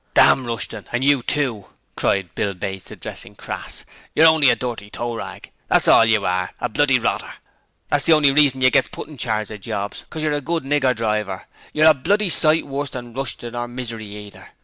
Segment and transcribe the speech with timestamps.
[0.15, 3.85] 'Damn Rushton, and you too!' cried Bill Bates, addressing Crass.
[4.15, 5.51] 'You're only a dirty toe rag!
[5.69, 7.35] That's all you are a bloody rotter!
[7.89, 10.63] That's the only reason you gets put in charge of jobs 'cos you're a good
[10.63, 11.43] nigger driver!
[11.71, 14.47] You're a bloody sight worse than Rushton or Misery either!